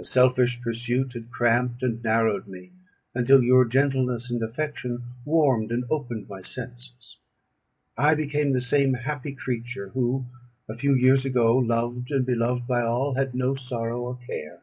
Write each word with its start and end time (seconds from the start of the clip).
A 0.00 0.02
selfish 0.04 0.60
pursuit 0.62 1.12
had 1.12 1.30
cramped 1.30 1.84
and 1.84 2.02
narrowed 2.02 2.48
me, 2.48 2.72
until 3.14 3.40
your 3.44 3.64
gentleness 3.64 4.28
and 4.28 4.42
affection 4.42 5.04
warmed 5.24 5.70
and 5.70 5.84
opened 5.88 6.28
my 6.28 6.42
senses; 6.42 7.18
I 7.96 8.16
became 8.16 8.50
the 8.52 8.60
same 8.60 8.94
happy 8.94 9.32
creature 9.32 9.90
who, 9.90 10.26
a 10.68 10.76
few 10.76 10.94
years 10.96 11.24
ago, 11.24 11.56
loved 11.56 12.10
and 12.10 12.26
beloved 12.26 12.66
by 12.66 12.82
all, 12.82 13.14
had 13.14 13.32
no 13.32 13.54
sorrow 13.54 14.00
or 14.00 14.16
care. 14.16 14.60